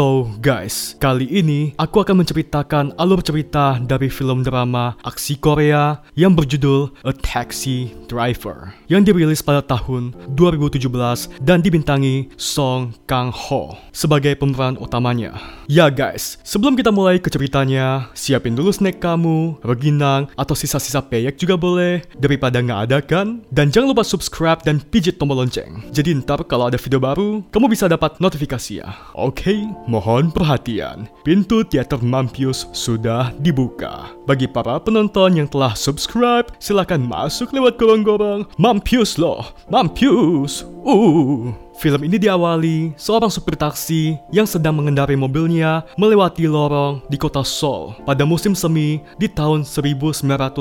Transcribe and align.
So 0.00 0.32
guys, 0.40 0.96
kali 0.96 1.28
ini 1.28 1.76
aku 1.76 2.00
akan 2.00 2.24
menceritakan 2.24 2.96
alur 2.96 3.20
cerita 3.20 3.76
dari 3.76 4.08
film 4.08 4.40
drama 4.40 4.96
aksi 5.04 5.36
Korea 5.36 6.00
yang 6.16 6.32
berjudul 6.32 7.04
A 7.04 7.12
Taxi 7.12 7.92
Driver 8.08 8.72
yang 8.88 9.04
dirilis 9.04 9.44
pada 9.44 9.60
tahun 9.60 10.16
2017 10.40 10.88
dan 11.44 11.60
dibintangi 11.60 12.32
Song 12.40 12.96
Kang 13.04 13.28
Ho 13.28 13.76
sebagai 13.92 14.32
pemeran 14.40 14.80
utamanya. 14.80 15.36
Ya 15.68 15.92
guys, 15.92 16.40
sebelum 16.48 16.80
kita 16.80 16.88
mulai 16.90 17.20
ke 17.20 17.28
ceritanya, 17.28 18.08
siapin 18.16 18.56
dulu 18.56 18.72
snack 18.72 19.04
kamu, 19.04 19.60
reginang, 19.62 20.32
atau 20.34 20.56
sisa-sisa 20.56 21.04
peyek 21.04 21.36
juga 21.36 21.60
boleh 21.60 22.08
daripada 22.16 22.58
nggak 22.58 22.80
ada 22.88 22.98
kan? 23.04 23.44
Dan 23.52 23.68
jangan 23.68 23.92
lupa 23.92 24.02
subscribe 24.02 24.64
dan 24.64 24.80
pijit 24.80 25.20
tombol 25.20 25.44
lonceng. 25.44 25.84
Jadi 25.92 26.16
ntar 26.24 26.42
kalau 26.48 26.72
ada 26.72 26.80
video 26.80 26.98
baru, 26.98 27.44
kamu 27.52 27.68
bisa 27.68 27.84
dapat 27.84 28.16
notifikasi 28.18 28.80
ya. 28.82 28.96
Oke, 29.14 29.54
mohon 29.90 30.30
perhatian. 30.30 31.10
Pintu 31.26 31.66
teater 31.66 31.98
Mampius 31.98 32.70
sudah 32.70 33.34
dibuka. 33.42 34.14
Bagi 34.24 34.46
para 34.46 34.78
penonton 34.78 35.34
yang 35.42 35.50
telah 35.50 35.74
subscribe, 35.74 36.54
silakan 36.62 37.02
masuk 37.02 37.50
lewat 37.50 37.74
gorong-gorong. 37.74 38.46
Mampius 38.54 39.18
loh, 39.18 39.50
Mampius. 39.66 40.62
Uh. 40.86 41.69
Film 41.80 42.04
ini 42.04 42.20
diawali 42.20 42.92
seorang 43.00 43.32
supir 43.32 43.56
taksi 43.56 44.20
yang 44.28 44.44
sedang 44.44 44.76
mengendarai 44.76 45.16
mobilnya 45.16 45.80
melewati 45.96 46.44
lorong 46.44 47.00
di 47.08 47.16
kota 47.16 47.40
Seoul 47.40 47.96
pada 48.04 48.28
musim 48.28 48.52
semi 48.52 49.00
di 49.16 49.24
tahun 49.32 49.64
1980 49.64 50.60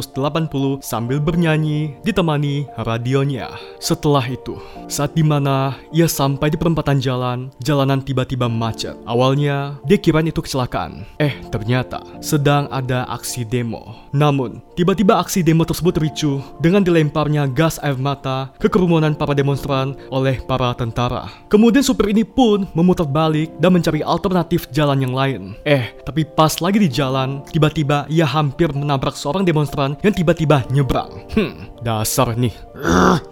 sambil 0.80 1.20
bernyanyi 1.20 2.00
ditemani 2.08 2.72
radionya. 2.80 3.52
Setelah 3.84 4.24
itu, 4.32 4.64
saat 4.88 5.12
di 5.12 5.20
mana 5.20 5.76
ia 5.92 6.08
sampai 6.08 6.56
di 6.56 6.56
perempatan 6.56 7.04
jalan, 7.04 7.52
jalanan 7.60 8.00
tiba-tiba 8.00 8.48
macet. 8.48 8.96
Awalnya, 9.04 9.76
dia 9.84 10.00
kira 10.00 10.24
itu 10.24 10.40
kecelakaan. 10.40 11.04
Eh, 11.20 11.36
ternyata 11.52 12.00
sedang 12.24 12.72
ada 12.72 13.04
aksi 13.12 13.44
demo. 13.44 14.08
Namun, 14.16 14.64
tiba-tiba 14.80 15.20
aksi 15.20 15.44
demo 15.44 15.68
tersebut 15.68 16.00
ricuh 16.00 16.40
dengan 16.64 16.80
dilemparnya 16.80 17.44
gas 17.52 17.76
air 17.84 18.00
mata 18.00 18.56
ke 18.56 18.72
kerumunan 18.72 19.12
para 19.12 19.36
demonstran 19.36 20.00
oleh 20.16 20.40
para 20.48 20.72
tentara 20.80 21.09
Kemudian 21.50 21.82
supir 21.82 22.14
ini 22.14 22.22
pun 22.22 22.70
memutar 22.78 23.10
balik 23.10 23.50
dan 23.58 23.74
mencari 23.74 24.06
alternatif 24.06 24.70
jalan 24.70 25.02
yang 25.02 25.14
lain. 25.18 25.42
Eh, 25.66 25.90
tapi 26.06 26.22
pas 26.24 26.54
lagi 26.62 26.78
di 26.78 26.90
jalan, 26.92 27.42
tiba-tiba 27.50 28.06
ia 28.06 28.30
hampir 28.30 28.70
menabrak 28.70 29.18
seorang 29.18 29.42
demonstran 29.42 29.98
yang 30.06 30.14
tiba-tiba 30.14 30.62
nyebrang. 30.70 31.10
Hmm, 31.34 31.74
dasar 31.82 32.38
nih. 32.38 32.54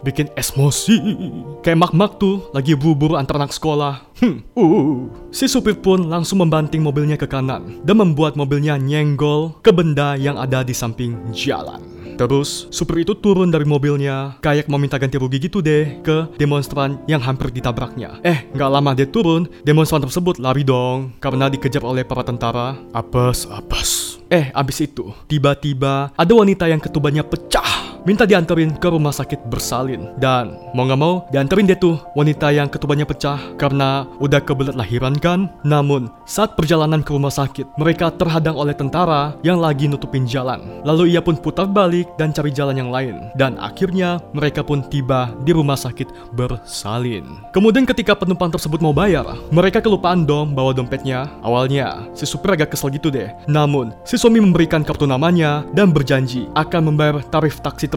bikin 0.04 0.28
emosi. 0.36 0.98
Kayak 1.64 1.88
mak-mak 1.88 2.20
tuh 2.20 2.50
lagi 2.52 2.76
buru-buru 2.76 3.16
antar 3.16 3.40
anak 3.40 3.56
sekolah. 3.56 4.07
Hmm, 4.18 4.42
uh. 4.58 5.06
Si 5.30 5.46
supir 5.46 5.78
pun 5.78 6.10
langsung 6.10 6.42
membanting 6.42 6.82
mobilnya 6.82 7.14
ke 7.22 7.30
kanan 7.30 7.86
dan 7.86 8.02
membuat 8.02 8.34
mobilnya 8.34 8.74
nyenggol 8.74 9.54
ke 9.62 9.70
benda 9.70 10.18
yang 10.18 10.42
ada 10.42 10.66
di 10.66 10.74
samping 10.74 11.14
jalan. 11.38 11.78
Terus, 12.18 12.66
supir 12.74 13.06
itu 13.06 13.14
turun 13.14 13.54
dari 13.54 13.62
mobilnya, 13.62 14.42
kayak 14.42 14.66
mau 14.74 14.82
minta 14.82 14.98
ganti 14.98 15.22
rugi 15.22 15.38
gitu 15.38 15.62
deh 15.62 16.02
ke 16.02 16.26
demonstran 16.42 16.98
yang 17.06 17.22
hampir 17.22 17.54
ditabraknya. 17.54 18.18
Eh, 18.26 18.50
nggak 18.58 18.74
lama 18.74 18.98
dia 18.98 19.06
turun, 19.06 19.46
demonstran 19.62 20.02
tersebut 20.02 20.42
lari 20.42 20.66
dong, 20.66 21.14
karena 21.22 21.46
dikejar 21.46 21.86
oleh 21.86 22.02
para 22.02 22.26
tentara. 22.26 22.74
Apes, 22.90 23.46
apes. 23.46 24.18
Eh, 24.34 24.50
abis 24.50 24.82
itu, 24.82 25.14
tiba-tiba 25.30 26.10
ada 26.18 26.34
wanita 26.34 26.66
yang 26.66 26.82
ketubannya 26.82 27.22
pecah 27.22 27.87
minta 28.08 28.24
dianterin 28.24 28.72
ke 28.80 28.88
rumah 28.88 29.12
sakit 29.12 29.52
bersalin. 29.52 30.16
Dan 30.16 30.56
mau 30.72 30.88
nggak 30.88 30.96
mau 30.96 31.28
dianterin 31.28 31.68
deh 31.68 31.76
tuh 31.76 32.00
wanita 32.16 32.56
yang 32.56 32.72
ketubannya 32.72 33.04
pecah 33.04 33.36
karena 33.60 34.08
udah 34.24 34.40
kebelet 34.40 34.80
lahiran 34.80 35.20
kan. 35.20 35.52
Namun 35.68 36.08
saat 36.24 36.56
perjalanan 36.56 37.04
ke 37.04 37.12
rumah 37.12 37.36
sakit 37.36 37.76
mereka 37.76 38.08
terhadang 38.16 38.56
oleh 38.56 38.72
tentara 38.72 39.36
yang 39.44 39.60
lagi 39.60 39.92
nutupin 39.92 40.24
jalan. 40.24 40.64
Lalu 40.88 41.12
ia 41.12 41.20
pun 41.20 41.36
putar 41.36 41.68
balik 41.68 42.08
dan 42.16 42.32
cari 42.32 42.56
jalan 42.56 42.80
yang 42.80 42.88
lain. 42.96 43.28
Dan 43.36 43.60
akhirnya 43.60 44.24
mereka 44.32 44.64
pun 44.64 44.80
tiba 44.88 45.36
di 45.44 45.52
rumah 45.52 45.76
sakit 45.76 46.32
bersalin. 46.32 47.28
Kemudian 47.52 47.84
ketika 47.84 48.16
penumpang 48.16 48.56
tersebut 48.56 48.80
mau 48.80 48.96
bayar, 48.96 49.36
mereka 49.52 49.84
kelupaan 49.84 50.24
dong 50.24 50.56
bawa 50.56 50.72
dompetnya. 50.72 51.28
Awalnya 51.44 52.08
si 52.16 52.24
supir 52.24 52.56
agak 52.56 52.72
kesel 52.72 52.96
gitu 52.96 53.12
deh. 53.12 53.28
Namun 53.52 53.92
si 54.08 54.16
suami 54.16 54.40
memberikan 54.40 54.88
kartu 54.88 55.04
namanya 55.04 55.68
dan 55.76 55.92
berjanji 55.92 56.48
akan 56.56 56.88
membayar 56.88 57.20
tarif 57.28 57.60
taksi 57.60 57.97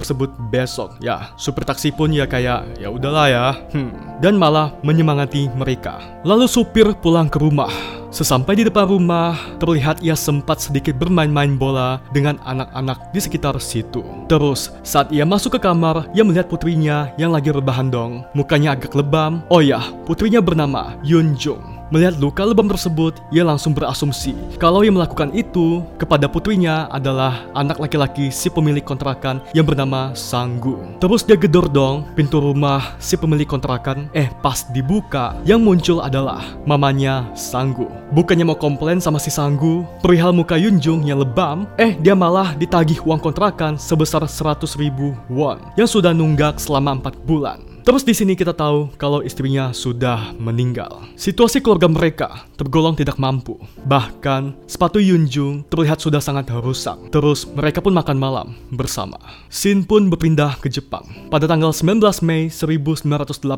besok. 0.50 0.96
Ya, 1.00 1.32
supir 1.36 1.64
taksi 1.64 1.92
pun 1.94 2.12
ya 2.12 2.24
kayak 2.24 2.80
ya 2.80 2.88
udahlah 2.88 3.26
ya. 3.28 3.46
Hmm. 3.72 4.20
Dan 4.20 4.36
malah 4.36 4.76
menyemangati 4.84 5.48
mereka. 5.52 6.00
Lalu 6.22 6.46
supir 6.48 6.92
pulang 7.00 7.28
ke 7.28 7.40
rumah. 7.40 7.72
Sesampai 8.10 8.58
di 8.58 8.66
depan 8.66 8.90
rumah, 8.90 9.38
terlihat 9.62 10.02
ia 10.02 10.18
sempat 10.18 10.58
sedikit 10.58 10.98
bermain-main 10.98 11.54
bola 11.54 12.02
dengan 12.10 12.42
anak-anak 12.42 13.14
di 13.14 13.22
sekitar 13.22 13.54
situ. 13.62 14.02
Terus, 14.26 14.74
saat 14.82 15.14
ia 15.14 15.22
masuk 15.22 15.54
ke 15.54 15.60
kamar, 15.62 16.10
ia 16.10 16.26
melihat 16.26 16.50
putrinya 16.50 17.14
yang 17.14 17.30
lagi 17.30 17.54
rebahan 17.54 17.86
dong. 17.86 18.26
Mukanya 18.34 18.74
agak 18.74 18.98
lebam. 18.98 19.46
Oh 19.46 19.62
ya, 19.62 19.78
putrinya 20.10 20.42
bernama 20.42 20.98
Yun 21.06 21.38
Jung. 21.38 21.79
Melihat 21.90 22.22
luka 22.22 22.46
lebam 22.46 22.70
tersebut, 22.70 23.18
ia 23.34 23.42
langsung 23.42 23.74
berasumsi 23.74 24.38
kalau 24.62 24.86
yang 24.86 24.94
melakukan 24.94 25.34
itu 25.34 25.82
kepada 25.98 26.30
putrinya 26.30 26.86
adalah 26.86 27.50
anak 27.58 27.82
laki-laki 27.82 28.30
si 28.30 28.46
pemilik 28.46 28.82
kontrakan 28.82 29.42
yang 29.50 29.66
bernama 29.66 30.14
Sanggu. 30.14 30.78
Terus 31.02 31.26
dia 31.26 31.34
gedor 31.34 31.66
dong 31.66 32.06
pintu 32.14 32.38
rumah 32.38 32.94
si 33.02 33.18
pemilik 33.18 33.46
kontrakan. 33.46 34.06
Eh, 34.14 34.30
pas 34.38 34.62
dibuka, 34.70 35.34
yang 35.42 35.66
muncul 35.66 35.98
adalah 35.98 36.46
mamanya 36.62 37.26
Sanggu. 37.34 37.90
Bukannya 38.14 38.46
mau 38.46 38.58
komplain 38.58 39.02
sama 39.02 39.18
si 39.18 39.34
Sanggu, 39.34 39.82
perihal 39.98 40.30
muka 40.30 40.54
Yunjung 40.54 41.02
yang 41.02 41.18
lebam, 41.18 41.66
eh 41.74 41.98
dia 41.98 42.14
malah 42.14 42.54
ditagih 42.54 43.02
uang 43.02 43.18
kontrakan 43.18 43.74
sebesar 43.74 44.22
100 44.30 44.78
ribu 44.78 45.18
won 45.26 45.58
yang 45.74 45.90
sudah 45.90 46.14
nunggak 46.14 46.62
selama 46.62 47.02
4 47.02 47.18
bulan. 47.26 47.69
Terus 47.80 48.04
di 48.04 48.12
sini 48.12 48.36
kita 48.36 48.52
tahu 48.52 48.92
kalau 49.00 49.24
istrinya 49.24 49.72
sudah 49.72 50.36
meninggal. 50.36 51.00
Situasi 51.16 51.64
keluarga 51.64 51.88
mereka 51.88 52.28
tergolong 52.60 52.92
tidak 52.92 53.16
mampu. 53.16 53.56
Bahkan 53.88 54.68
sepatu 54.68 55.00
Yunjung 55.00 55.64
terlihat 55.72 55.96
sudah 55.96 56.20
sangat 56.20 56.52
rusak. 56.60 56.96
Terus 57.08 57.48
mereka 57.48 57.80
pun 57.80 57.96
makan 57.96 58.20
malam 58.20 58.52
bersama. 58.68 59.16
Shin 59.48 59.80
pun 59.80 60.12
berpindah 60.12 60.60
ke 60.60 60.68
Jepang. 60.68 61.08
Pada 61.32 61.48
tanggal 61.48 61.72
19 61.72 62.04
Mei 62.20 62.52
1980, 62.52 63.48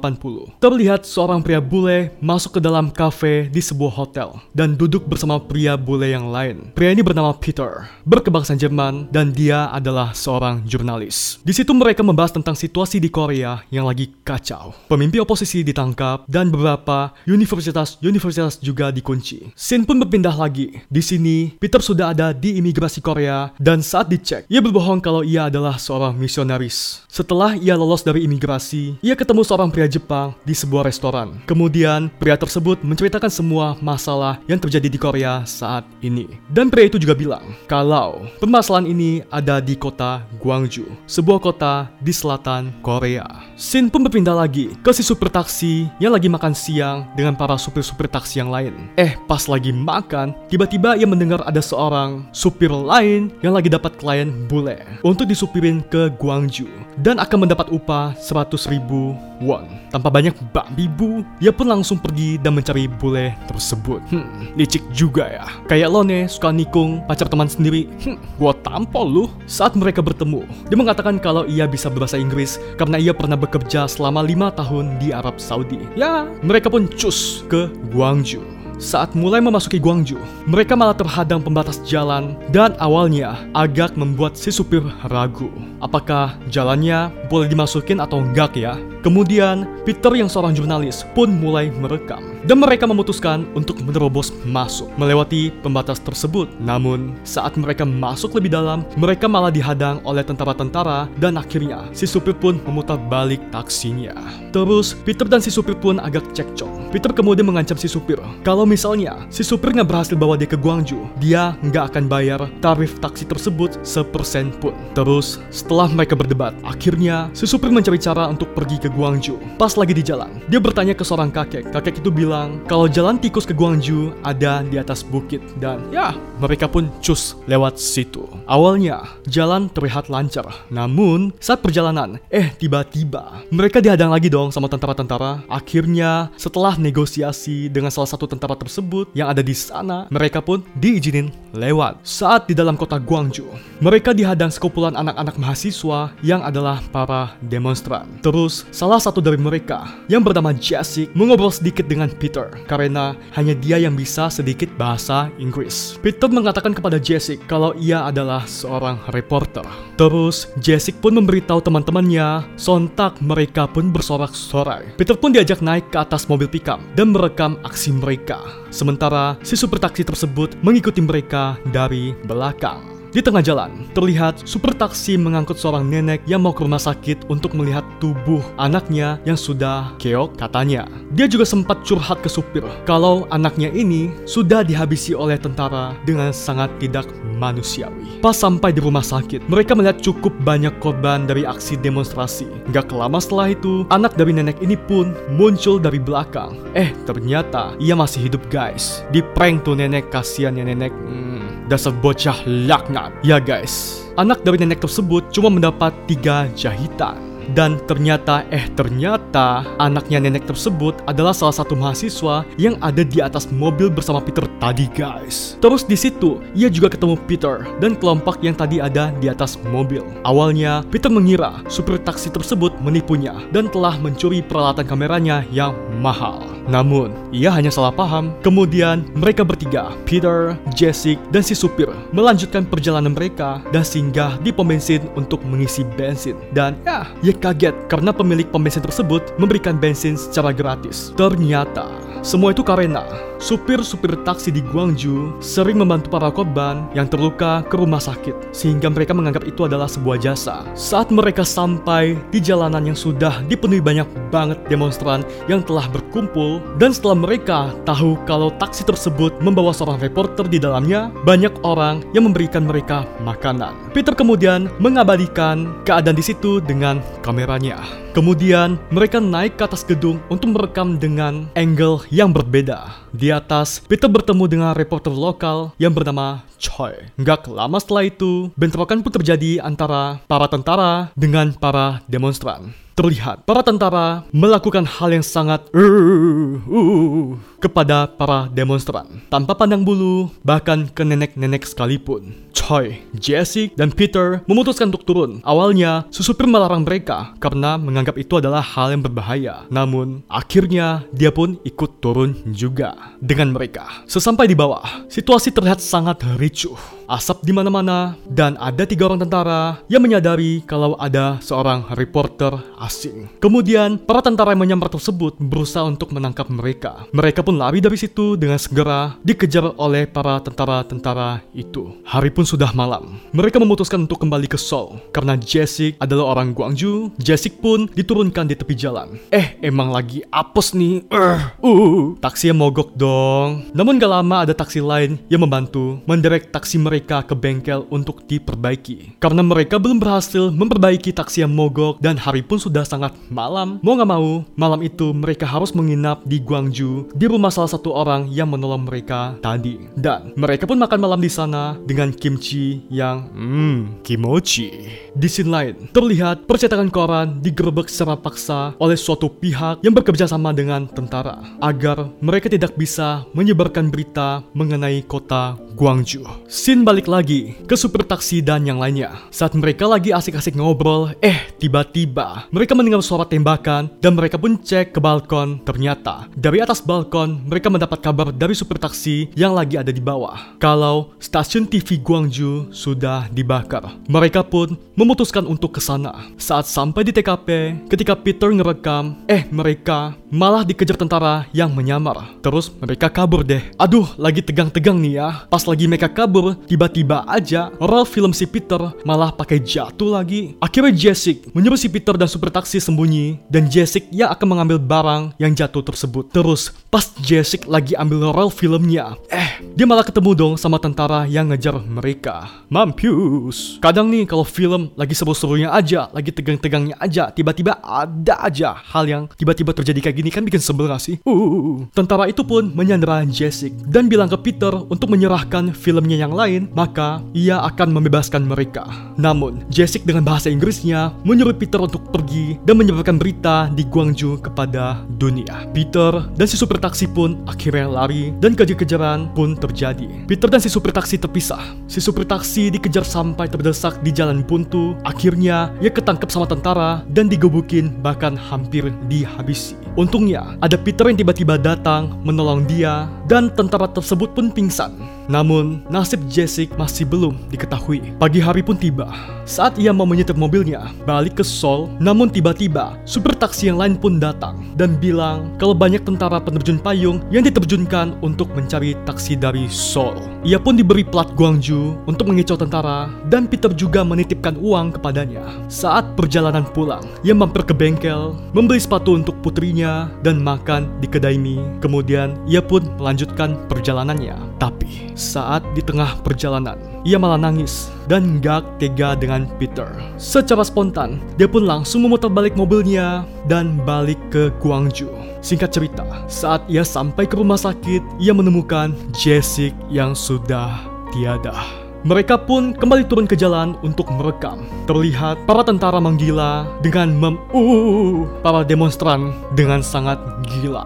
terlihat 0.62 1.02
seorang 1.02 1.42
pria 1.42 1.58
bule 1.58 2.14
masuk 2.22 2.58
ke 2.58 2.60
dalam 2.62 2.94
kafe 2.94 3.50
di 3.50 3.58
sebuah 3.58 3.90
hotel 3.90 4.38
dan 4.54 4.78
duduk 4.78 5.02
bersama 5.08 5.42
pria 5.42 5.74
bule 5.74 6.14
yang 6.14 6.30
lain. 6.30 6.70
Pria 6.78 6.94
ini 6.94 7.02
bernama 7.02 7.34
Peter, 7.34 7.90
berkebangsaan 8.06 8.60
Jerman 8.60 9.10
dan 9.10 9.34
dia 9.34 9.66
adalah 9.74 10.14
seorang 10.14 10.62
jurnalis. 10.62 11.42
Di 11.42 11.50
situ 11.50 11.74
mereka 11.74 12.06
membahas 12.06 12.30
tentang 12.30 12.54
situasi 12.54 13.02
di 13.02 13.10
Korea 13.10 13.64
yang 13.72 13.88
lagi 13.88 14.11
kacau. 14.22 14.76
Pemimpin 14.86 15.24
oposisi 15.24 15.64
ditangkap 15.66 16.28
dan 16.30 16.52
beberapa 16.52 17.16
universitas-universitas 17.24 18.60
juga 18.62 18.92
dikunci. 18.94 19.50
Sin 19.58 19.82
pun 19.88 19.98
berpindah 19.98 20.34
lagi. 20.34 20.84
Di 20.86 21.02
sini, 21.02 21.56
Peter 21.58 21.82
sudah 21.82 22.14
ada 22.14 22.30
di 22.30 22.60
imigrasi 22.60 23.02
Korea 23.02 23.50
dan 23.58 23.82
saat 23.82 24.12
dicek, 24.12 24.46
ia 24.46 24.62
berbohong 24.62 25.02
kalau 25.02 25.26
ia 25.26 25.50
adalah 25.50 25.76
seorang 25.76 26.14
misionaris. 26.14 27.02
Setelah 27.10 27.58
ia 27.58 27.74
lolos 27.76 28.06
dari 28.06 28.24
imigrasi, 28.24 29.00
ia 29.02 29.18
ketemu 29.18 29.42
seorang 29.42 29.68
pria 29.68 29.90
Jepang 29.90 30.32
di 30.46 30.54
sebuah 30.54 30.86
restoran. 30.86 31.42
Kemudian, 31.44 32.08
pria 32.16 32.38
tersebut 32.38 32.80
menceritakan 32.84 33.28
semua 33.28 33.74
masalah 33.82 34.38
yang 34.46 34.60
terjadi 34.60 34.88
di 34.88 34.98
Korea 34.98 35.42
saat 35.44 35.84
ini. 36.00 36.30
Dan 36.48 36.70
pria 36.70 36.88
itu 36.88 36.96
juga 36.96 37.12
bilang, 37.12 37.44
kalau 37.66 38.24
permasalahan 38.38 38.88
ini 38.88 39.20
ada 39.28 39.58
di 39.58 39.74
kota 39.76 40.24
Gwangju, 40.40 40.86
sebuah 41.04 41.38
kota 41.42 41.90
di 42.00 42.12
selatan 42.14 42.72
Korea. 42.80 43.26
Sin 43.58 43.92
pun 43.92 44.01
berpindah 44.04 44.34
lagi 44.34 44.74
ke 44.82 44.90
si 44.90 45.00
supir 45.06 45.30
taksi 45.30 45.88
yang 46.02 46.12
lagi 46.12 46.26
makan 46.26 46.52
siang 46.52 47.08
dengan 47.14 47.38
para 47.38 47.54
supir-supir 47.54 48.10
taksi 48.10 48.42
yang 48.42 48.50
lain. 48.50 48.90
Eh, 48.98 49.14
pas 49.30 49.46
lagi 49.46 49.70
makan, 49.70 50.34
tiba-tiba 50.50 50.98
ia 50.98 51.06
mendengar 51.06 51.40
ada 51.46 51.62
seorang 51.62 52.26
supir 52.34 52.70
lain 52.70 53.30
yang 53.40 53.54
lagi 53.54 53.70
dapat 53.70 53.94
klien 53.96 54.30
bule 54.50 54.82
untuk 55.06 55.24
disupirin 55.30 55.80
ke 55.86 56.10
Guangzhou 56.18 56.68
dan 57.00 57.22
akan 57.22 57.48
mendapat 57.48 57.72
upah 57.72 58.12
100 58.18 58.68
ribu 58.68 59.16
won. 59.42 59.66
Tanpa 59.90 60.08
banyak 60.08 60.32
babi 60.54 60.86
bu, 60.86 61.26
ia 61.42 61.50
pun 61.50 61.68
langsung 61.68 61.98
pergi 61.98 62.38
dan 62.38 62.54
mencari 62.56 62.86
bule 62.86 63.34
tersebut. 63.50 64.00
Hmm, 64.08 64.54
licik 64.54 64.80
juga 64.94 65.28
ya. 65.28 65.44
Kayak 65.66 65.90
lo 65.92 66.00
nih 66.06 66.30
suka 66.30 66.54
nikung 66.54 67.02
pacar 67.10 67.26
teman 67.26 67.50
sendiri. 67.50 67.90
Hmm, 68.06 68.16
gua 68.38 68.54
tampol 68.62 69.04
lu. 69.04 69.24
Saat 69.50 69.76
mereka 69.76 70.00
bertemu, 70.00 70.46
dia 70.70 70.78
mengatakan 70.78 71.18
kalau 71.18 71.44
ia 71.44 71.66
bisa 71.66 71.90
berbahasa 71.90 72.16
Inggris 72.16 72.56
karena 72.78 72.96
ia 72.96 73.12
pernah 73.12 73.36
bekerja 73.36 73.84
selama 73.92 74.24
lima 74.24 74.48
tahun 74.56 74.96
di 74.96 75.12
Arab 75.12 75.36
Saudi. 75.36 75.84
Ya, 75.92 76.24
mereka 76.40 76.72
pun 76.72 76.88
cus 76.88 77.44
ke 77.52 77.68
Guangzhou. 77.92 78.40
Saat 78.82 79.14
mulai 79.14 79.38
memasuki 79.38 79.78
Guangzhou, 79.78 80.18
mereka 80.48 80.74
malah 80.74 80.96
terhadang 80.96 81.38
pembatas 81.38 81.78
jalan 81.86 82.34
dan 82.50 82.74
awalnya 82.82 83.38
agak 83.54 83.94
membuat 83.94 84.34
si 84.34 84.50
supir 84.50 84.82
ragu. 85.06 85.52
Apakah 85.78 86.34
jalannya 86.50 87.14
boleh 87.30 87.46
dimasukin 87.46 88.02
atau 88.02 88.24
enggak 88.24 88.58
ya? 88.58 88.74
Kemudian, 89.02 89.66
Peter 89.82 90.14
yang 90.14 90.30
seorang 90.30 90.54
jurnalis 90.54 91.02
pun 91.12 91.28
mulai 91.28 91.74
merekam. 91.74 92.32
dan 92.46 92.58
mereka 92.58 92.84
memutuskan 92.90 93.46
untuk 93.54 93.78
menerobos 93.82 94.34
masuk 94.46 94.90
melewati 94.98 95.54
pembatas 95.62 96.02
tersebut. 96.02 96.50
Namun, 96.58 97.14
saat 97.22 97.54
mereka 97.54 97.86
masuk 97.86 98.34
lebih 98.38 98.54
dalam, 98.54 98.82
mereka 98.98 99.30
malah 99.30 99.50
dihadang 99.50 100.02
oleh 100.02 100.26
tentara-tentara 100.26 101.06
dan 101.18 101.38
akhirnya 101.38 101.86
si 101.94 102.06
supir 102.06 102.34
pun 102.34 102.58
memutar 102.66 102.98
balik 102.98 103.40
taksinya. 103.54 104.14
Terus, 104.50 104.92
Peter 105.06 105.24
dan 105.24 105.40
si 105.40 105.48
supir 105.48 105.78
pun 105.78 106.02
agak 106.02 106.26
cekcok. 106.34 106.92
Peter 106.92 107.08
kemudian 107.14 107.48
mengancam 107.48 107.78
si 107.78 107.88
supir, 107.88 108.20
kalau 108.44 108.68
misalnya 108.68 109.24
si 109.32 109.40
supir 109.40 109.72
nggak 109.72 109.88
berhasil 109.88 110.12
bawa 110.18 110.36
dia 110.36 110.50
ke 110.50 110.60
Guangzhou, 110.60 111.08
dia 111.16 111.56
nggak 111.64 111.94
akan 111.94 112.04
bayar 112.04 112.40
tarif 112.60 113.00
taksi 113.00 113.24
tersebut 113.24 113.80
sepersen 113.80 114.52
pun. 114.60 114.76
Terus, 114.92 115.40
setelah 115.48 115.88
mereka 115.88 116.12
berdebat, 116.18 116.52
akhirnya 116.66 117.32
si 117.32 117.48
supir 117.48 117.72
mencari 117.72 117.96
cara 117.96 118.28
untuk 118.28 118.52
pergi 118.52 118.76
ke 118.76 118.91
Guangzhou. 118.92 119.40
Pas 119.58 119.72
lagi 119.74 119.96
di 119.96 120.04
jalan, 120.04 120.30
dia 120.46 120.60
bertanya 120.60 120.92
ke 120.92 121.02
seorang 121.02 121.32
kakek. 121.32 121.72
Kakek 121.72 122.04
itu 122.04 122.12
bilang 122.12 122.60
kalau 122.70 122.86
jalan 122.86 123.16
tikus 123.16 123.48
ke 123.48 123.56
Guangzhou 123.56 124.12
ada 124.22 124.62
di 124.62 124.76
atas 124.76 125.00
bukit 125.02 125.40
dan 125.58 125.80
ya, 125.90 126.14
mereka 126.38 126.68
pun 126.68 126.92
cus 127.00 127.34
lewat 127.48 127.80
situ. 127.80 128.28
Awalnya, 128.46 129.18
jalan 129.26 129.72
terlihat 129.72 130.12
lancar. 130.12 130.46
Namun, 130.68 131.32
saat 131.40 131.64
perjalanan, 131.64 132.20
eh 132.28 132.52
tiba-tiba 132.54 133.42
mereka 133.48 133.80
dihadang 133.80 134.12
lagi 134.12 134.28
dong 134.28 134.52
sama 134.52 134.68
tentara-tentara. 134.68 135.42
Akhirnya, 135.48 136.28
setelah 136.36 136.76
negosiasi 136.76 137.72
dengan 137.72 137.90
salah 137.90 138.10
satu 138.10 138.28
tentara 138.28 138.54
tersebut 138.54 139.10
yang 139.16 139.32
ada 139.32 139.40
di 139.40 139.56
sana, 139.56 140.06
mereka 140.12 140.44
pun 140.44 140.60
diizinin 140.76 141.32
lewat. 141.52 142.00
Saat 142.04 142.48
di 142.48 142.54
dalam 142.56 142.74
kota 142.76 142.96
Guangzhou, 142.96 143.52
mereka 143.78 144.16
dihadang 144.16 144.48
sekumpulan 144.48 144.96
anak-anak 144.96 145.36
mahasiswa 145.36 146.12
yang 146.24 146.40
adalah 146.40 146.80
para 146.90 147.36
demonstran. 147.44 148.08
Terus, 148.24 148.64
salah 148.72 148.98
satu 148.98 149.20
dari 149.20 149.36
mereka 149.38 149.88
yang 150.08 150.24
bernama 150.24 150.50
Jessic 150.56 151.12
mengobrol 151.12 151.52
sedikit 151.52 151.86
dengan 151.86 152.08
Peter 152.10 152.48
karena 152.66 153.14
hanya 153.36 153.52
dia 153.52 153.76
yang 153.78 153.94
bisa 153.94 154.32
sedikit 154.32 154.72
bahasa 154.80 155.28
Inggris. 155.36 156.00
Peter 156.00 156.28
mengatakan 156.32 156.72
kepada 156.72 156.96
Jessic 156.96 157.44
kalau 157.46 157.76
ia 157.76 158.04
adalah 158.08 158.48
seorang 158.48 158.98
reporter. 159.12 159.64
Terus, 160.00 160.48
Jessic 160.58 160.98
pun 160.98 161.14
memberitahu 161.16 161.60
teman-temannya, 161.60 162.44
sontak 162.56 163.20
mereka 163.20 163.68
pun 163.68 163.92
bersorak-sorai. 163.92 164.96
Peter 164.96 165.14
pun 165.14 165.30
diajak 165.30 165.60
naik 165.60 165.92
ke 165.92 165.98
atas 166.00 166.26
mobil 166.26 166.48
pickup 166.48 166.80
dan 166.96 167.12
merekam 167.12 167.60
aksi 167.62 167.92
mereka. 167.92 168.61
Sementara 168.72 169.36
si 169.44 169.52
super 169.54 169.76
taksi 169.76 170.00
tersebut 170.00 170.56
mengikuti 170.64 171.04
mereka 171.04 171.60
dari 171.68 172.16
belakang. 172.24 172.91
Di 173.12 173.20
tengah 173.20 173.44
jalan, 173.44 173.84
terlihat 173.92 174.48
super 174.48 174.72
taksi 174.72 175.20
mengangkut 175.20 175.60
seorang 175.60 175.84
nenek 175.84 176.24
yang 176.24 176.40
mau 176.40 176.56
ke 176.56 176.64
rumah 176.64 176.80
sakit 176.80 177.28
untuk 177.28 177.52
melihat 177.52 177.84
tubuh 178.00 178.40
anaknya 178.56 179.20
yang 179.28 179.36
sudah 179.36 179.92
keok 180.00 180.40
katanya. 180.40 180.88
Dia 181.12 181.28
juga 181.28 181.44
sempat 181.44 181.84
curhat 181.84 182.24
ke 182.24 182.32
supir 182.32 182.64
kalau 182.88 183.28
anaknya 183.28 183.68
ini 183.68 184.08
sudah 184.24 184.64
dihabisi 184.64 185.12
oleh 185.12 185.36
tentara 185.36 185.92
dengan 186.08 186.32
sangat 186.32 186.72
tidak 186.80 187.04
manusiawi. 187.36 188.24
Pas 188.24 188.32
sampai 188.32 188.72
di 188.72 188.80
rumah 188.80 189.04
sakit, 189.04 189.44
mereka 189.44 189.76
melihat 189.76 190.00
cukup 190.00 190.32
banyak 190.40 190.72
korban 190.80 191.28
dari 191.28 191.44
aksi 191.44 191.76
demonstrasi. 191.76 192.48
Gak 192.72 192.96
lama 192.96 193.20
setelah 193.20 193.52
itu, 193.52 193.84
anak 193.92 194.16
dari 194.16 194.32
nenek 194.32 194.56
ini 194.64 194.80
pun 194.88 195.12
muncul 195.36 195.76
dari 195.76 196.00
belakang. 196.00 196.56
Eh, 196.72 196.96
ternyata 197.04 197.76
ia 197.76 197.92
masih 197.92 198.24
hidup 198.24 198.40
guys. 198.48 199.04
Di 199.12 199.20
prank 199.20 199.68
tuh 199.68 199.76
nenek, 199.76 200.08
kasihan 200.08 200.56
ya 200.56 200.64
nenek. 200.64 200.96
Hmm, 200.96 201.31
dasar 201.72 201.96
bocah 202.04 202.36
laknat. 202.44 203.16
Ya 203.24 203.40
guys, 203.40 204.04
anak 204.20 204.44
dari 204.44 204.60
nenek 204.60 204.84
tersebut 204.84 205.32
cuma 205.32 205.48
mendapat 205.48 205.96
tiga 206.04 206.44
jahitan. 206.52 207.31
Dan 207.50 207.82
ternyata, 207.90 208.46
eh 208.54 208.70
ternyata 208.78 209.66
anaknya 209.82 210.22
nenek 210.22 210.46
tersebut 210.46 211.02
adalah 211.10 211.34
salah 211.34 211.54
satu 211.54 211.74
mahasiswa 211.74 212.46
yang 212.56 212.78
ada 212.78 213.02
di 213.02 213.18
atas 213.18 213.50
mobil 213.50 213.90
bersama 213.90 214.22
Peter 214.22 214.46
tadi 214.62 214.86
guys. 214.94 215.58
Terus 215.58 215.82
di 215.82 215.98
situ, 215.98 216.38
ia 216.54 216.70
juga 216.70 216.90
ketemu 216.90 217.18
Peter 217.26 217.66
dan 217.82 217.98
kelompok 217.98 218.38
yang 218.42 218.54
tadi 218.54 218.78
ada 218.78 219.10
di 219.18 219.26
atas 219.26 219.58
mobil. 219.70 220.02
Awalnya, 220.22 220.86
Peter 220.90 221.10
mengira 221.10 221.58
supir 221.66 221.98
taksi 221.98 222.30
tersebut 222.30 222.78
menipunya 222.78 223.34
dan 223.50 223.66
telah 223.70 223.98
mencuri 223.98 224.42
peralatan 224.42 224.86
kameranya 224.86 225.46
yang 225.50 225.74
mahal. 225.98 226.42
Namun, 226.70 227.10
ia 227.34 227.50
hanya 227.50 227.74
salah 227.74 227.90
paham. 227.90 228.30
Kemudian, 228.44 229.02
mereka 229.18 229.42
bertiga, 229.42 229.90
Peter, 230.06 230.54
Jessic, 230.78 231.18
dan 231.34 231.42
si 231.42 231.58
supir, 231.58 231.90
melanjutkan 232.14 232.62
perjalanan 232.62 233.14
mereka 233.14 233.58
dan 233.74 233.82
singgah 233.82 234.38
di 234.46 234.54
pom 234.54 234.70
bensin 234.70 235.02
untuk 235.18 235.42
mengisi 235.42 235.82
bensin. 235.98 236.38
Dan 236.54 236.78
ya, 236.86 237.10
ia 237.32 237.40
kaget 237.40 237.74
karena 237.88 238.12
pemilik 238.12 238.44
pom 238.52 238.60
bensin 238.60 238.84
tersebut 238.84 239.32
memberikan 239.40 239.80
bensin 239.80 240.20
secara 240.20 240.52
gratis. 240.52 241.16
Ternyata, 241.16 241.88
semua 242.20 242.52
itu 242.52 242.60
karena 242.60 243.02
supir-supir 243.42 244.14
taksi 244.22 244.54
di 244.54 244.62
Guangzhou 244.62 245.42
sering 245.42 245.82
membantu 245.82 246.14
para 246.14 246.30
korban 246.30 246.86
yang 246.94 247.10
terluka 247.10 247.66
ke 247.66 247.74
rumah 247.74 247.98
sakit, 247.98 248.54
sehingga 248.54 248.86
mereka 248.86 249.10
menganggap 249.10 249.42
itu 249.42 249.66
adalah 249.66 249.90
sebuah 249.90 250.22
jasa. 250.22 250.62
Saat 250.78 251.10
mereka 251.10 251.42
sampai 251.42 252.14
di 252.30 252.38
jalanan 252.38 252.86
yang 252.86 252.94
sudah 252.94 253.42
dipenuhi 253.50 253.82
banyak 253.82 254.06
banget 254.30 254.62
demonstran 254.70 255.26
yang 255.50 255.58
telah 255.66 255.90
berkumpul, 255.90 256.62
dan 256.78 256.94
setelah 256.94 257.18
mereka 257.18 257.74
tahu 257.82 258.14
kalau 258.30 258.54
taksi 258.62 258.86
tersebut 258.86 259.34
membawa 259.42 259.74
seorang 259.74 259.98
reporter 259.98 260.46
di 260.46 260.62
dalamnya, 260.62 261.10
banyak 261.26 261.50
orang 261.66 262.06
yang 262.14 262.30
memberikan 262.30 262.62
mereka 262.62 263.02
makanan. 263.26 263.74
Peter 263.90 264.14
kemudian 264.14 264.70
mengabadikan 264.78 265.74
keadaan 265.82 266.14
di 266.14 266.22
situ 266.22 266.62
dengan 266.62 267.02
kameranya. 267.22 267.78
Kemudian 268.12 268.76
mereka 268.90 269.22
naik 269.22 269.56
ke 269.56 269.64
atas 269.64 269.86
gedung 269.86 270.18
untuk 270.26 270.52
merekam 270.52 270.98
dengan 270.98 271.46
angle 271.54 272.02
yang 272.10 272.34
berbeda. 272.34 273.08
Di 273.14 273.30
atas, 273.30 273.78
Peter 273.78 274.10
bertemu 274.10 274.44
dengan 274.50 274.70
reporter 274.74 275.14
lokal 275.14 275.70
yang 275.78 275.94
bernama 275.94 276.42
Choi. 276.58 277.14
Nggak 277.16 277.46
lama 277.48 277.78
setelah 277.78 278.10
itu, 278.10 278.50
bentrokan 278.58 279.00
pun 279.00 279.14
terjadi 279.14 279.62
antara 279.62 280.18
para 280.26 280.50
tentara 280.50 281.14
dengan 281.14 281.54
para 281.54 282.02
demonstran. 282.10 282.81
Terlihat 282.92 283.48
para 283.48 283.64
tentara 283.64 284.28
melakukan 284.36 284.84
hal 284.84 285.16
yang 285.16 285.24
sangat 285.24 285.64
uh, 285.72 286.60
uh, 286.60 287.40
kepada 287.56 288.04
para 288.04 288.52
demonstran 288.52 289.24
tanpa 289.32 289.56
pandang 289.56 289.80
bulu, 289.80 290.28
bahkan 290.44 290.84
ke 290.92 291.00
nenek-nenek 291.00 291.64
sekalipun. 291.64 292.36
Choi, 292.52 293.00
Jessic, 293.16 293.74
dan 293.74 293.90
Peter 293.90 294.44
memutuskan 294.44 294.92
untuk 294.92 295.08
turun. 295.08 295.40
Awalnya, 295.42 296.06
susupir 296.12 296.44
melarang 296.44 296.84
mereka 296.84 297.32
karena 297.40 297.80
menganggap 297.80 298.14
itu 298.20 298.38
adalah 298.38 298.60
hal 298.60 298.92
yang 298.92 299.02
berbahaya. 299.02 299.66
Namun, 299.72 300.22
akhirnya 300.28 301.02
dia 301.10 301.32
pun 301.32 301.56
ikut 301.64 301.98
turun 301.98 302.38
juga 302.52 303.16
dengan 303.18 303.50
mereka. 303.56 304.04
Sesampai 304.04 304.46
di 304.46 304.54
bawah, 304.54 305.08
situasi 305.08 305.50
terlihat 305.50 305.80
sangat 305.80 306.22
ricuh. 306.38 307.01
Asap 307.12 307.44
di 307.44 307.52
mana-mana 307.52 308.16
dan 308.24 308.56
ada 308.56 308.88
tiga 308.88 309.04
orang 309.04 309.20
tentara 309.20 309.84
yang 309.84 310.00
menyadari 310.00 310.64
kalau 310.64 310.96
ada 310.96 311.36
seorang 311.44 311.84
reporter 311.92 312.56
asing. 312.80 313.28
Kemudian, 313.36 314.00
para 314.00 314.24
tentara 314.24 314.56
yang 314.56 314.64
menyamar 314.64 314.88
tersebut 314.88 315.36
berusaha 315.36 315.84
untuk 315.84 316.08
menangkap 316.16 316.48
mereka. 316.48 317.04
Mereka 317.12 317.44
pun 317.44 317.60
lari 317.60 317.84
dari 317.84 318.00
situ 318.00 318.40
dengan 318.40 318.56
segera 318.56 319.20
dikejar 319.20 319.76
oleh 319.76 320.08
para 320.08 320.40
tentara-tentara 320.40 321.44
itu. 321.52 322.00
Hari 322.08 322.32
pun 322.32 322.48
sudah 322.48 322.72
malam. 322.72 323.20
Mereka 323.36 323.60
memutuskan 323.60 324.08
untuk 324.08 324.24
kembali 324.24 324.48
ke 324.48 324.56
Seoul 324.56 324.96
karena 325.12 325.36
Jessic 325.36 326.00
adalah 326.00 326.32
orang 326.32 326.56
Guangzhou. 326.56 327.12
Jessic 327.20 327.60
pun 327.60 327.92
diturunkan 327.92 328.48
di 328.48 328.56
tepi 328.56 328.72
jalan. 328.72 329.20
Eh, 329.28 329.60
emang 329.60 329.92
lagi 329.92 330.24
apes 330.32 330.72
nih. 330.72 331.04
Uh, 331.12 331.60
uh. 331.60 332.16
Taksi 332.24 332.48
yang 332.48 332.56
mogok 332.56 332.96
dong. 332.96 333.68
Namun 333.76 334.00
gak 334.00 334.08
lama 334.16 334.48
ada 334.48 334.56
taksi 334.56 334.80
lain 334.80 335.20
yang 335.28 335.44
membantu 335.44 336.00
menderek 336.08 336.48
taksi 336.48 336.80
mereka 336.80 337.01
ke 337.02 337.34
bengkel 337.34 337.84
untuk 337.90 338.22
diperbaiki. 338.30 339.18
Karena 339.18 339.42
mereka 339.42 339.82
belum 339.82 339.98
berhasil 339.98 340.54
memperbaiki 340.54 341.10
taksi 341.10 341.42
yang 341.42 341.50
mogok 341.50 341.98
dan 341.98 342.14
hari 342.14 342.46
pun 342.46 342.62
sudah 342.62 342.86
sangat 342.86 343.10
malam. 343.26 343.82
Mau 343.82 343.98
gak 343.98 344.06
mau, 344.06 344.46
malam 344.54 344.80
itu 344.86 345.10
mereka 345.10 345.44
harus 345.44 345.74
menginap 345.74 346.22
di 346.22 346.38
Guangzhou 346.38 347.10
di 347.16 347.26
rumah 347.26 347.50
salah 347.50 347.70
satu 347.72 347.90
orang 347.90 348.30
yang 348.30 348.46
menolong 348.46 348.86
mereka 348.86 349.34
tadi. 349.42 349.90
Dan 349.98 350.36
mereka 350.38 350.64
pun 350.70 350.78
makan 350.78 351.00
malam 351.02 351.18
di 351.18 351.30
sana 351.32 351.74
dengan 351.82 352.14
kimchi 352.14 352.86
yang 352.86 353.26
hmm, 353.32 354.06
kimochi. 354.06 354.86
Di 355.12 355.26
scene 355.26 355.50
lain, 355.50 355.74
terlihat 355.90 356.46
percetakan 356.46 356.88
koran 356.88 357.42
digerebek 357.42 357.90
secara 357.90 358.14
paksa 358.16 358.72
oleh 358.78 358.96
suatu 358.96 359.28
pihak 359.28 359.82
yang 359.82 359.92
bekerja 359.92 360.28
sama 360.28 360.54
dengan 360.54 360.84
tentara 360.86 361.42
agar 361.58 362.08
mereka 362.20 362.52
tidak 362.52 362.76
bisa 362.76 363.24
menyebarkan 363.32 363.88
berita 363.88 364.44
mengenai 364.52 365.02
kota 365.04 365.56
Guangzhou. 365.74 366.24
Scene 366.46 366.84
balik 366.86 367.10
lagi 367.10 367.56
ke 367.66 367.74
super 367.74 368.04
taksi 368.06 368.44
dan 368.44 368.62
yang 368.68 368.78
lainnya. 368.78 369.16
Saat 369.32 369.56
mereka 369.58 369.88
lagi 369.88 370.14
asik-asik 370.14 370.54
ngobrol, 370.54 371.12
eh 371.24 371.50
tiba-tiba 371.58 372.46
mereka 372.54 372.76
mendengar 372.76 373.02
suara 373.02 373.26
tembakan 373.26 373.90
dan 373.98 374.12
mereka 374.14 374.36
pun 374.38 374.60
cek 374.60 374.94
ke 374.94 375.00
balkon. 375.02 375.60
Ternyata 375.64 376.30
dari 376.36 376.62
atas 376.62 376.84
balkon 376.84 377.44
mereka 377.48 377.72
mendapat 377.72 377.98
kabar 377.98 378.28
dari 378.30 378.54
super 378.54 378.78
taksi 378.78 379.32
yang 379.34 379.52
lagi 379.56 379.80
ada 379.80 379.90
di 379.90 380.00
bawah. 380.00 380.56
Kalau 380.62 381.16
stasiun 381.18 381.66
TV 381.66 381.98
Guangzhou 381.98 382.70
sudah 382.70 383.26
dibakar. 383.32 383.96
Mereka 384.06 384.46
pun 384.46 384.78
memutuskan 384.94 385.48
untuk 385.48 385.76
ke 385.76 385.80
sana. 385.82 386.30
Saat 386.38 386.68
sampai 386.68 387.02
di 387.02 387.12
TKP, 387.12 387.48
ketika 387.88 388.14
Peter 388.14 388.52
ngerekam, 388.52 389.24
eh 389.26 389.48
mereka 389.50 390.14
malah 390.32 390.64
dikejar 390.64 390.96
tentara 390.96 391.44
yang 391.52 391.68
menyamar. 391.76 392.40
Terus 392.40 392.72
mereka 392.80 393.12
kabur 393.12 393.44
deh. 393.44 393.60
Aduh, 393.76 394.08
lagi 394.16 394.40
tegang-tegang 394.40 394.96
nih 394.96 395.20
ya. 395.20 395.28
Pas 395.52 395.60
lagi 395.68 395.84
mereka 395.84 396.08
kabur, 396.08 396.56
tiba-tiba 396.64 397.28
aja 397.28 397.68
rel 397.76 398.08
film 398.08 398.32
si 398.32 398.48
Peter 398.48 398.80
malah 399.04 399.28
pakai 399.28 399.60
jatuh 399.60 400.16
lagi. 400.16 400.56
Akhirnya 400.56 400.96
Jessic 400.96 401.52
menyuruh 401.52 401.76
si 401.76 401.92
Peter 401.92 402.16
dan 402.16 402.32
super 402.32 402.48
taksi 402.48 402.80
sembunyi 402.80 403.44
dan 403.52 403.68
Jessic 403.68 404.08
yang 404.08 404.32
akan 404.32 404.56
mengambil 404.56 404.80
barang 404.80 405.36
yang 405.36 405.52
jatuh 405.52 405.84
tersebut. 405.84 406.32
Terus 406.32 406.72
pas 406.88 407.04
Jessic 407.20 407.68
lagi 407.68 407.92
ambil 407.92 408.32
rel 408.32 408.48
filmnya, 408.48 409.20
eh 409.28 409.60
dia 409.76 409.84
malah 409.84 410.04
ketemu 410.04 410.32
dong 410.32 410.54
sama 410.56 410.80
tentara 410.80 411.28
yang 411.28 411.52
ngejar 411.52 411.76
mereka. 411.84 412.48
Mampus. 412.72 413.76
Kadang 413.84 414.08
nih 414.08 414.24
kalau 414.24 414.48
film 414.48 414.88
lagi 414.96 415.12
seru-serunya 415.12 415.68
aja, 415.68 416.08
lagi 416.08 416.32
tegang-tegangnya 416.32 416.96
aja, 416.96 417.28
tiba-tiba 417.28 417.76
ada 417.84 418.40
aja 418.40 418.72
hal 418.72 419.04
yang 419.04 419.28
tiba-tiba 419.36 419.76
terjadi 419.76 420.08
kayak 420.08 420.21
gini 420.22 420.30
kan 420.30 420.46
bikin 420.46 420.62
sebel 420.62 420.86
gak 420.86 421.02
sih? 421.02 421.18
Uh, 421.26 421.82
tentara 421.90 422.30
itu 422.30 422.46
pun 422.46 422.70
menyandera 422.70 423.26
Jessic 423.26 423.74
dan 423.90 424.06
bilang 424.06 424.30
ke 424.30 424.38
Peter 424.38 424.70
untuk 424.86 425.10
menyerahkan 425.10 425.74
filmnya 425.74 426.22
yang 426.22 426.30
lain, 426.30 426.70
maka 426.70 427.18
ia 427.34 427.58
akan 427.66 427.90
membebaskan 427.98 428.46
mereka. 428.46 428.86
Namun, 429.18 429.66
Jessic 429.66 430.06
dengan 430.06 430.22
bahasa 430.22 430.46
Inggrisnya 430.46 431.10
menyuruh 431.26 431.58
Peter 431.58 431.82
untuk 431.82 432.06
pergi 432.14 432.62
dan 432.62 432.78
menyebarkan 432.78 433.18
berita 433.18 433.66
di 433.74 433.82
Guangzhou 433.82 434.38
kepada 434.38 435.02
dunia. 435.18 435.66
Peter 435.74 436.22
dan 436.38 436.46
si 436.46 436.54
super 436.54 436.78
taksi 436.78 437.10
pun 437.10 437.42
akhirnya 437.50 437.90
lari 437.90 438.30
dan 438.38 438.54
kejar-kejaran 438.54 439.34
pun 439.34 439.58
terjadi. 439.58 440.06
Peter 440.30 440.46
dan 440.46 440.62
si 440.62 440.70
super 440.70 440.94
taksi 440.94 441.18
terpisah. 441.18 441.74
Si 441.90 441.98
super 441.98 442.22
taksi 442.22 442.70
dikejar 442.70 443.02
sampai 443.02 443.50
terdesak 443.50 443.98
di 444.06 444.14
jalan 444.14 444.46
buntu. 444.46 444.94
Akhirnya, 445.02 445.74
ia 445.82 445.90
ketangkep 445.90 446.28
sama 446.30 446.46
tentara 446.46 447.02
dan 447.10 447.26
digebukin 447.26 447.90
bahkan 448.04 448.38
hampir 448.38 448.92
dihabisi. 449.10 449.81
Untungnya, 449.92 450.56
ada 450.64 450.80
Peter 450.80 451.04
yang 451.04 451.20
tiba-tiba 451.20 451.60
datang 451.60 452.16
menolong 452.24 452.64
dia 452.64 453.12
dan 453.28 453.52
tentara 453.52 453.84
tersebut 453.84 454.32
pun 454.32 454.48
pingsan. 454.48 454.88
Namun, 455.32 455.80
nasib 455.88 456.20
Jessic 456.28 456.68
masih 456.76 457.08
belum 457.08 457.40
diketahui. 457.48 458.12
Pagi 458.20 458.36
hari 458.36 458.60
pun 458.60 458.76
tiba. 458.76 459.08
Saat 459.48 459.80
ia 459.80 459.88
mau 459.88 460.04
menyetir 460.04 460.36
mobilnya, 460.36 460.92
balik 461.08 461.40
ke 461.40 461.44
Seoul, 461.44 461.88
namun 461.96 462.28
tiba-tiba, 462.28 463.00
super 463.08 463.32
taksi 463.32 463.72
yang 463.72 463.80
lain 463.80 463.96
pun 463.96 464.20
datang 464.20 464.60
dan 464.76 465.00
bilang 465.00 465.56
kalau 465.56 465.72
banyak 465.72 466.04
tentara 466.04 466.36
penerjun 466.36 466.76
payung 466.76 467.24
yang 467.32 467.48
diterjunkan 467.48 468.20
untuk 468.20 468.52
mencari 468.52 468.92
taksi 469.08 469.40
dari 469.40 469.64
Seoul. 469.72 470.20
Ia 470.44 470.60
pun 470.60 470.76
diberi 470.76 471.00
plat 471.00 471.32
Guangzhou 471.32 471.96
untuk 472.04 472.28
mengicau 472.28 472.60
tentara 472.60 473.08
dan 473.32 473.48
Peter 473.48 473.72
juga 473.72 474.04
menitipkan 474.04 474.60
uang 474.60 475.00
kepadanya. 475.00 475.48
Saat 475.72 476.12
perjalanan 476.12 476.68
pulang, 476.76 477.02
ia 477.24 477.32
mampir 477.32 477.64
ke 477.64 477.72
bengkel, 477.72 478.36
membeli 478.52 478.84
sepatu 478.84 479.16
untuk 479.16 479.40
putrinya 479.40 480.12
dan 480.20 480.44
makan 480.44 480.92
di 481.00 481.08
kedai 481.08 481.40
mie. 481.40 481.64
Kemudian, 481.80 482.36
ia 482.44 482.60
pun 482.60 482.84
melanjutkan 483.00 483.56
perjalanannya. 483.72 484.51
Tapi, 484.62 485.10
saat 485.18 485.66
di 485.74 485.82
tengah 485.82 486.22
perjalanan, 486.22 486.78
ia 487.02 487.18
malah 487.18 487.34
nangis 487.34 487.90
dan 488.06 488.38
gak 488.38 488.62
tega 488.78 489.18
dengan 489.18 489.50
Peter. 489.58 489.90
Secara 490.22 490.62
spontan, 490.62 491.18
dia 491.34 491.50
pun 491.50 491.66
langsung 491.66 492.06
memutar 492.06 492.30
balik 492.30 492.54
mobilnya 492.54 493.26
dan 493.50 493.82
balik 493.82 494.22
ke 494.30 494.54
Guangzhou. 494.62 495.10
Singkat 495.42 495.66
cerita, 495.74 496.06
saat 496.30 496.62
ia 496.70 496.86
sampai 496.86 497.26
ke 497.26 497.34
rumah 497.34 497.58
sakit, 497.58 498.22
ia 498.22 498.30
menemukan 498.30 498.94
Jessic 499.10 499.74
yang 499.90 500.14
sudah 500.14 500.78
tiada. 501.10 501.58
Mereka 502.06 502.46
pun 502.46 502.70
kembali 502.74 503.06
turun 503.10 503.26
ke 503.26 503.34
jalan 503.34 503.74
untuk 503.82 504.10
merekam. 504.14 504.62
Terlihat 504.86 505.42
para 505.46 505.66
tentara 505.66 506.02
menggila 506.02 506.66
dengan 506.82 507.14
mem 507.14 507.34
uh, 507.50 508.26
para 508.42 508.66
demonstran 508.66 509.34
dengan 509.58 509.82
sangat 509.82 510.18
gila. 510.46 510.82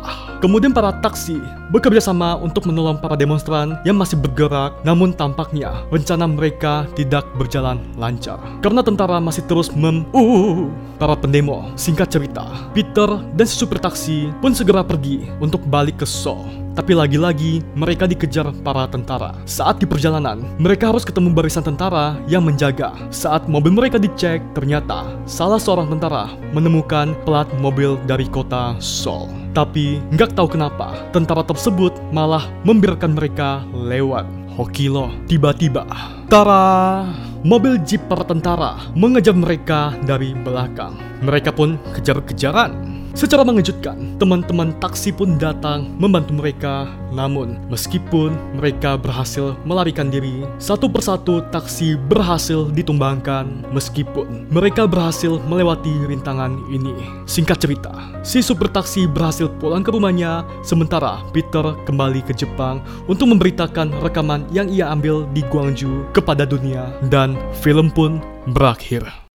Kemudian 0.47 0.71
para 0.71 0.95
taksi 1.03 1.43
bekerja 1.75 1.99
sama 1.99 2.39
untuk 2.39 2.71
menolong 2.71 3.03
para 3.03 3.19
demonstran 3.19 3.83
yang 3.83 3.99
masih 3.99 4.15
bergerak, 4.15 4.79
namun 4.87 5.11
tampaknya 5.11 5.75
rencana 5.91 6.23
mereka 6.31 6.87
tidak 6.95 7.27
berjalan 7.35 7.83
lancar. 7.99 8.39
Karena 8.63 8.79
tentara 8.79 9.19
masih 9.19 9.43
terus 9.51 9.75
mem 9.75 10.07
uh, 10.15 10.71
para 11.03 11.19
pendemo. 11.19 11.67
Singkat 11.75 12.15
cerita, 12.15 12.47
Peter 12.71 13.19
dan 13.35 13.43
si 13.43 13.59
supir 13.59 13.83
taksi 13.83 14.31
pun 14.39 14.55
segera 14.55 14.87
pergi 14.87 15.27
untuk 15.43 15.67
balik 15.67 15.99
ke 15.99 16.07
Seoul. 16.07 16.47
Tapi 16.79 16.95
lagi-lagi 16.95 17.67
mereka 17.75 18.07
dikejar 18.07 18.55
para 18.63 18.87
tentara. 18.87 19.35
Saat 19.51 19.83
di 19.83 19.87
perjalanan, 19.91 20.47
mereka 20.63 20.95
harus 20.95 21.03
ketemu 21.03 21.35
barisan 21.35 21.67
tentara 21.67 22.23
yang 22.31 22.47
menjaga. 22.47 22.95
Saat 23.11 23.51
mobil 23.51 23.75
mereka 23.75 23.99
dicek, 23.99 24.39
ternyata 24.55 25.11
salah 25.27 25.59
seorang 25.59 25.91
tentara 25.91 26.31
menemukan 26.55 27.19
plat 27.27 27.51
mobil 27.59 27.99
dari 28.07 28.31
kota 28.31 28.79
Seoul. 28.79 29.46
Tapi 29.57 30.05
nggak 30.13 30.37
tahu 30.37 30.53
kenapa, 30.53 31.09
tentara 31.17 31.41
tersebut 31.41 31.97
malah 32.13 32.45
membiarkan 32.69 33.17
mereka 33.17 33.65
lewat. 33.73 34.29
Hoki 34.53 34.93
loh, 34.93 35.09
tiba-tiba. 35.25 35.89
Tara, 36.29 37.09
mobil 37.41 37.81
jeep 37.81 38.05
para 38.05 38.21
tentara 38.21 38.77
mengejar 38.93 39.33
mereka 39.33 39.97
dari 40.05 40.37
belakang. 40.37 41.01
Mereka 41.25 41.57
pun 41.57 41.81
kejar-kejaran. 41.97 42.96
Secara 43.17 43.49
mengejutkan, 43.49 44.21
teman-teman 44.21 44.77
taksi 44.77 45.09
pun 45.09 45.41
datang 45.41 45.89
membantu 45.97 46.37
mereka. 46.37 46.85
Namun, 47.17 47.57
meskipun 47.73 48.37
mereka 48.61 49.01
berhasil 49.01 49.57
melarikan 49.65 50.13
diri, 50.13 50.45
satu 50.61 50.85
persatu 50.85 51.41
taksi 51.49 51.97
berhasil 51.97 52.69
ditumbangkan 52.77 53.65
meskipun 53.73 54.45
mereka 54.53 54.85
berhasil 54.85 55.41
melewati 55.49 55.97
rintangan 56.05 56.61
ini. 56.69 56.93
Singkat 57.25 57.57
cerita, 57.57 57.93
si 58.21 58.45
super 58.45 58.69
taksi 58.69 59.09
berhasil 59.09 59.49
pulang 59.65 59.81
ke 59.81 59.97
rumahnya, 59.97 60.45
sementara 60.61 61.25
Peter 61.33 61.73
kembali 61.89 62.21
ke 62.21 62.37
Jepang 62.37 62.85
untuk 63.09 63.33
memberitakan 63.33 63.97
rekaman 64.05 64.45
yang 64.53 64.69
ia 64.69 64.93
ambil 64.93 65.25
di 65.33 65.41
Guangzhou 65.49 66.05
kepada 66.13 66.45
dunia 66.45 66.93
dan 67.09 67.33
film 67.65 67.89
pun 67.89 68.21
berakhir. 68.53 69.26